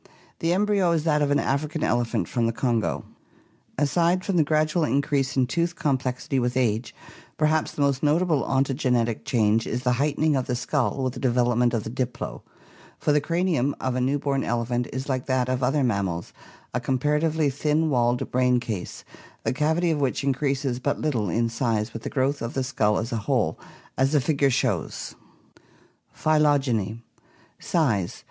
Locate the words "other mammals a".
15.61-16.79